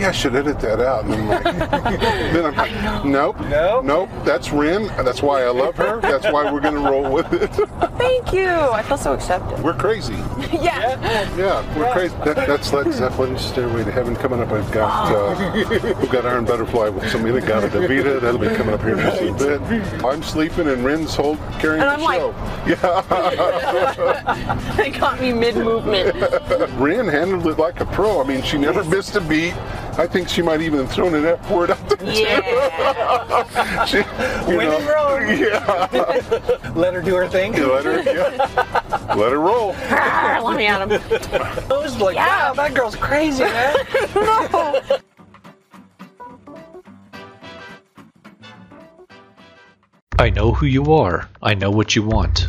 maybe 0.00 0.08
I 0.08 0.12
should 0.12 0.34
edit 0.34 0.58
that 0.60 0.80
out. 0.80 1.04
And 1.04 1.14
I'm 1.14 1.28
like, 1.28 1.42
then 2.32 2.46
I'm 2.46 2.56
like, 2.56 3.04
nope, 3.04 3.38
No? 3.48 3.80
nope. 3.82 4.08
That's 4.24 4.50
Ren. 4.50 4.86
That's 5.04 5.20
why 5.22 5.42
I 5.42 5.50
love 5.50 5.76
her. 5.76 6.00
That's 6.00 6.24
why 6.32 6.50
we're 6.50 6.60
gonna 6.60 6.80
roll 6.80 7.12
with 7.12 7.30
it. 7.32 7.48
Thank 7.98 8.32
you. 8.32 8.48
I 8.48 8.82
feel 8.82 8.96
so 8.96 9.12
accepted. 9.12 9.62
We're 9.62 9.74
crazy. 9.74 10.14
yeah. 10.52 10.98
Yeah, 11.36 11.76
we're 11.78 11.92
crazy. 11.92 12.14
That, 12.24 12.36
that's 12.36 12.72
Led 12.72 12.92
Zeppelin 12.92 13.36
Stairway 13.38 13.84
to 13.84 13.90
Heaven 13.92 14.16
coming 14.16 14.40
up. 14.40 14.50
I've 14.50 14.70
got 14.72 15.12
uh, 15.12 15.96
we've 16.00 16.10
got 16.10 16.24
Iron 16.26 16.44
Butterfly 16.46 16.88
with 16.88 17.08
some 17.10 17.26
In-A-Gadda-Da-Vida. 17.26 18.20
That'll 18.20 18.40
be 18.40 18.48
coming 18.48 18.74
up 18.74 18.80
here 18.80 18.92
in 18.98 18.98
just 18.98 19.20
a 19.22 19.32
bit. 19.58 20.04
I'm 20.04 20.22
sleeping 20.22 20.68
and 20.68 20.82
Ren's 20.84 21.14
hold 21.14 21.38
carrying 21.58 21.82
And 21.82 21.90
the 21.90 21.94
I'm 21.94 22.00
like- 22.00 22.20
show. 22.20 22.34
yeah, 22.66 23.02
They 24.76 24.90
caught 24.90 25.20
me 25.20 25.32
mid 25.32 25.56
movement. 25.56 26.14
Ren 26.78 27.06
handled 27.08 27.46
it 27.46 27.58
like 27.58 27.80
a 27.80 27.86
pro. 27.86 28.20
I 28.22 28.26
mean, 28.26 28.42
she 28.42 28.58
never 28.58 28.82
missed 28.84 29.16
a 29.16 29.20
beat. 29.20 29.54
I 30.00 30.06
think 30.06 30.30
she 30.30 30.40
might 30.40 30.62
even 30.62 30.78
have 30.78 30.90
thrown 30.90 31.14
an 31.14 31.26
F 31.26 31.50
word 31.50 31.70
out 31.72 31.88
there. 31.90 32.10
Yeah. 32.10 33.84
She, 33.86 33.98
you 33.98 34.56
When 34.56 34.66
in 34.66 34.84
know, 34.84 34.94
Rome. 34.94 35.38
Yeah, 35.38 36.72
Let 36.74 36.94
her 36.94 37.02
do 37.02 37.14
her 37.16 37.28
thing. 37.28 37.52
let 37.52 37.84
her, 37.84 38.00
yeah. 38.02 39.14
let 39.14 39.32
her 39.32 39.38
roll. 39.38 39.68
Let 39.72 40.56
me 40.56 40.66
at 40.66 40.80
him. 40.80 40.92
I 41.70 41.76
was 41.82 41.98
like, 41.98 42.14
Yeah. 42.16 42.48
wow, 42.48 42.54
that 42.54 42.72
girl's 42.74 42.96
crazy, 42.96 43.44
man. 43.44 43.76
No. 44.14 44.82
I 50.18 50.30
know 50.30 50.52
who 50.52 50.64
you 50.66 50.94
are. 50.94 51.28
I 51.42 51.52
know 51.54 51.70
what 51.70 51.94
you 51.94 52.02
want. 52.04 52.48